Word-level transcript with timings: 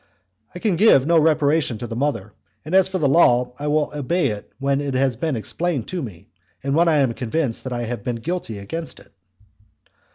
"I 0.55 0.57
can 0.57 0.77
give 0.77 1.05
no 1.05 1.19
reparation 1.19 1.77
to 1.77 1.85
the 1.85 1.95
mother; 1.95 2.33
and 2.65 2.73
as 2.73 2.87
for 2.87 2.97
the 2.97 3.07
law 3.07 3.53
I 3.59 3.67
will 3.67 3.91
obey 3.93 4.29
it 4.29 4.51
when 4.57 4.81
it 4.81 4.95
has 4.95 5.15
been 5.15 5.35
explained 5.35 5.87
to 5.89 6.01
me, 6.01 6.31
and 6.63 6.73
when 6.73 6.87
I 6.87 6.95
am 6.95 7.13
convinced 7.13 7.65
that 7.65 7.73
I 7.73 7.83
have 7.83 8.03
been 8.03 8.15
guilty 8.15 8.57
against 8.57 8.99
it." 8.99 9.11